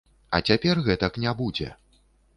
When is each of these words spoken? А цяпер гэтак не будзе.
А 0.37 0.39
цяпер 0.47 0.81
гэтак 0.89 1.21
не 1.27 1.37
будзе. 1.43 1.69